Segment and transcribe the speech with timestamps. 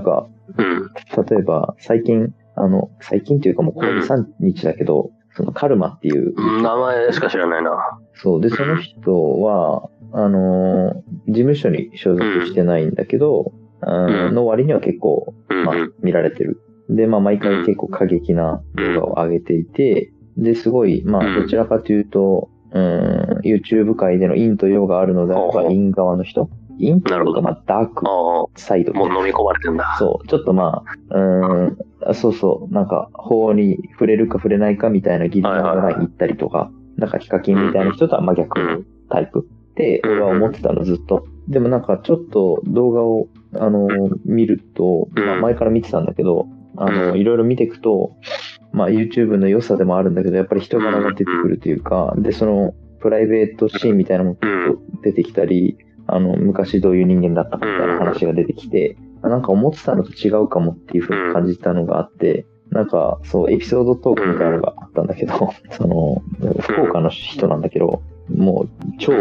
[0.00, 0.90] なんか、うん。
[1.24, 8.00] 例えば、最近、あの、最近っていうかもうこの2、3日だけど、そのカルマっていう、名前しか知らないな。
[8.14, 8.40] そう。
[8.40, 13.52] で、その人は、あのー事務所に所属してないんだけど、
[13.82, 15.64] うんの割には結構、うん。
[15.64, 16.60] まあ、見られてる。
[16.88, 26.48] で、まあ、毎回結構過激な動画を上げていて、で、すごい、まあ、うんどちらかというと、うん、YouTube 界での陰と陽があるのであれば、陰側の人
[26.80, 28.04] 陰とか、まあ、ダーク
[28.56, 29.96] サイドもう飲み込まれてんだ。
[29.98, 38.86] そう、ちょっとまあ、うーん、あそうそう、なんか、法に触れるか触れないかみたいなギリギリのライン行ったりとか、なんかヒカキンみたいな人とは真逆。
[39.10, 41.26] タイプって、俺は思ってたのずっと。
[41.48, 48.12] でもなんかちょっと動画を、あのー見ると、うんまあ前から見てたんだけど、あのうんいろいろ見ていくと、
[48.72, 55.00] まあ YouTube の良さでもあるんだけど、やっぱり人柄が出てくるというか、で、その、プライベートシーンみたいなのもうん。
[55.02, 55.76] 出てきたり、
[56.14, 66.22] あの、昔どういう人間だったかみたいな話が出てきて、あなんか思ってたのと違うかもっていうふうに感じたのがあって、なんか、そう、エピソードトークみたいなのがあったんだけど、 その、
[66.60, 68.02] 福岡の人なんだけど、
[68.34, 69.12] もう超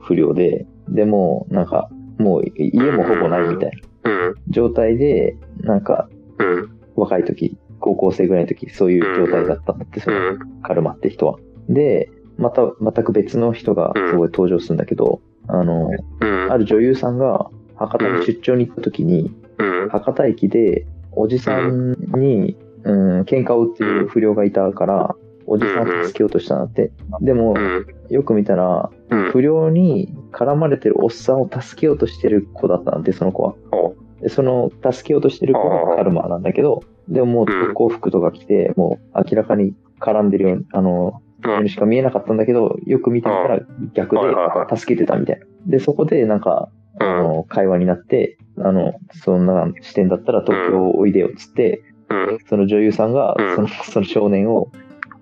[0.00, 1.88] 不良で、でも、なんか、
[2.18, 3.70] もう家もほぼないみたい
[4.04, 4.34] なうん。
[4.48, 6.70] 状態で、なんか、うん。
[6.94, 10.16] 若い時、高校生ぐらいの時、そういう状態だったんだって、その、
[10.62, 11.38] カルマって人は。
[11.68, 15.20] で、また、全く別の人がすごい登場するんだけど、
[15.52, 16.52] あの、うん。
[16.52, 19.88] ある女優さんが博多に出張に行った時に、うん。
[19.88, 25.14] 博多駅でおじさんに、うん、喧嘩を売ってる不良がいたから、
[25.46, 26.92] おじさんを助けようとしたんだって。
[27.20, 27.86] でもう、ん。
[28.08, 29.30] よく見たら、うん。
[29.30, 33.54] 不良に絡まれてるおっさんを助けようとしてる子だったんで、その子は。
[33.72, 41.22] おでその助けようとしてる子がカルマなんだけど、でももう特攻服とか着て、もう明らかに絡んでるように、あの、
[41.62, 43.60] にしか見えなかったんだけど、よく見てみたら
[43.94, 45.46] 逆で助けてたみたいな。
[45.66, 47.06] で、そこでなんか、うん。
[47.06, 52.38] あの、会話になって、あの、そんな視点だったら東京おいでよっつって、うん。
[52.48, 53.56] その女優さんがうん。
[53.56, 54.70] その、その少年を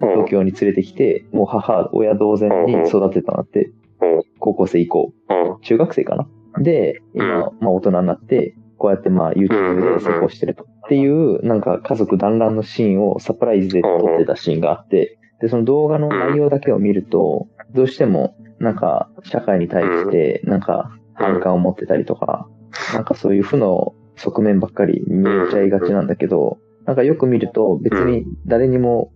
[0.00, 0.26] 東うん。
[0.26, 3.72] 京に連れてきて、もう母、親同然に育てたんだって。
[4.00, 5.60] うん、高校生以降、うん。
[5.62, 6.28] 中学生かな。
[6.60, 10.64] で、今、まあ大人になって、こうやってまあ YouTube で成功してると。
[10.64, 22.48] っていう、なんか家族団らんのシーンをサプライズで撮ってたシーンがあって、で、その動画の内容だけを見ると、どうしても、なんか、社会に対して、なんか、反感を持ってたりとか、
[22.92, 29.12] なんかそういう負の側面ばっかり見えちゃいがちなんだけど、なんかよく見ると、別に誰にも、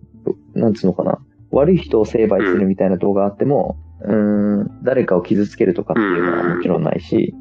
[0.55, 1.19] なんつうのかな、
[1.51, 7.35] 悪い人を成敗するみたいな動画あっても、うーん、誰かを傷つけるとかっていうのはもちろんないし、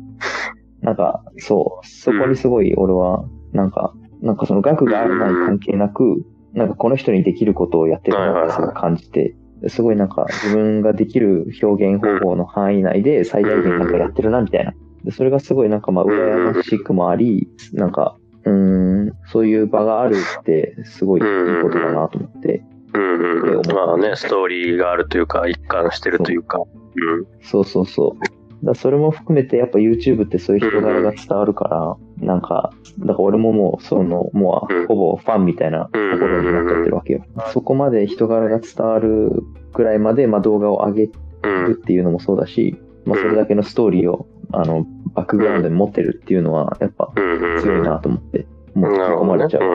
[0.80, 6.24] なんか、そう、そこにすごい俺は、なんか、なんかその額があるない関係なく、
[6.58, 9.34] なんかこの人にできることをやってるなってすごい感じて、
[9.68, 14.72] すごいなんか自分ができる表現方法の範囲内で最大限なんかやってるなみたいな。
[15.04, 22.62] でそれがすごいなんかまあ羨ましくもあり、なんか、うーん、そういう場があるってすごいいいことだなと思って。
[22.94, 23.58] うん。
[23.58, 23.74] うん。
[23.74, 26.58] まあね、ストーリーがあるというか、一貫してるというか。
[26.58, 27.26] うん。
[27.42, 28.16] そうそうそ
[28.62, 28.66] う。
[28.66, 31.96] だそれも含めてやっぱ YouTube ってそういう人柄が伝わるから、
[32.28, 37.24] なんか、だから俺ももうその、もうほぼファンみたいなところになっちゃってるわけよ。
[37.54, 41.10] そこまで人柄が伝わるくらいまで、まあ動画を上げう
[41.42, 41.72] るん。
[41.72, 47.62] っていうのもそうだし、まあそれだけのストーリーを、あの、バックグラウンドに持ってるっていうのは、やっぱうん。
[47.62, 49.62] 強いなと思って、もう引き込まれちゃう。
[49.62, 49.68] ね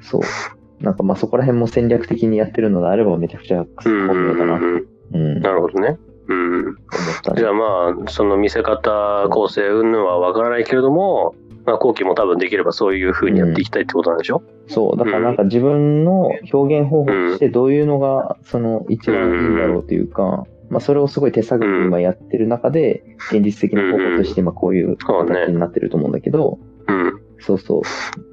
[0.00, 0.22] そう。
[0.82, 4.06] なんかまあそこら辺も戦略的にやってるのであればめちゃくちゃうん。
[4.08, 4.86] 本名だな、うん。
[5.12, 5.98] うん、なるほどね。
[6.28, 6.76] うん。
[7.36, 11.34] じゃあまあ、その見せ方、構成、云々はわからないけれども、
[11.66, 27.20] まあ、後期も多分できればそういう風にやっていきたいってことなんでしょ、そう、だからなんか自分の表現方法としてどういうのが、その一番いいんだろうというか、まあそれをすごい手探りで今やってる中で、現実的な方法として今こういう形になってると思うんだけど、うん。
[27.40, 27.82] そうそ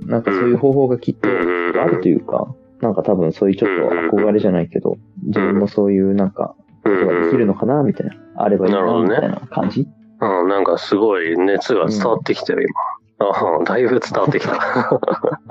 [0.05, 0.09] う。
[0.09, 1.73] なんかそういう方法がきっとうん。
[1.79, 8.15] あるというか、なんか多分そういうちょっと憧れじゃないけど、自分もそういうなんか、ことができるのかな、みたいな。
[8.35, 9.87] あればいいな、みたいな感じ。
[10.19, 12.69] うん、なんかすごい熱が伝わってきてる、今。
[13.19, 14.53] あだいぶ伝わってきた。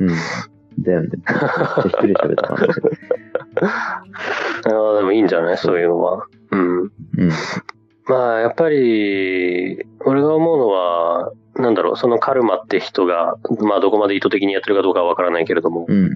[0.00, 0.06] うん。
[0.06, 0.82] うん。
[0.82, 1.08] だよね。
[1.10, 2.54] めっちゃ一人で喋った。
[3.64, 4.04] あ
[4.64, 5.58] あ、でもいいんじゃない？
[5.58, 6.26] そういうのは。
[6.50, 6.80] うん。
[6.80, 6.90] うん。
[8.06, 16.10] まあ、やっぱり、俺が思うのは、なんだろう、そのカルマって人が、まあ、どこまで意図的にやってるかどうかはわからないけれども、うん。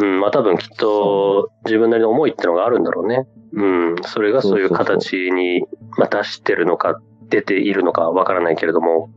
[0.00, 3.26] うん、まあ、多分きっと、自分なりの思いってのがあるんだろうね。
[3.54, 5.66] うん、それがそういうそうそうそう形に、
[5.98, 9.10] まあ、出してるのか、出ているのかわからないけれども、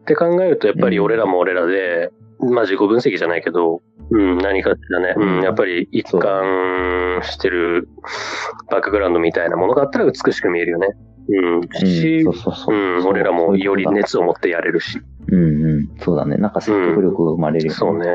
[0.00, 2.10] って考えると、やっぱり俺らも俺らで、
[2.40, 7.88] まあ、自己分析じゃないけど、うん、何かしらね、うん、やっぱり一貫してる
[8.70, 10.88] バックグラウンドみたいなものがあったら美しく見えるよね。
[11.28, 12.74] うん、し、そう。
[12.74, 15.00] ん、俺らもより熱を持ってやれるし。
[15.28, 15.90] うんうん。
[16.00, 16.36] そうだね。
[16.38, 17.76] なんか説得力が生まれるよね。
[17.76, 18.06] そうね。